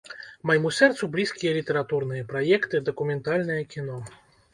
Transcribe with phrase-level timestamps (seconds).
[0.51, 4.01] Майму сэрцу блізкія літаратурныя праекты, дакументальнае кіно.